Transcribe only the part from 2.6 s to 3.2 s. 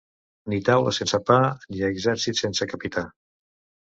capità.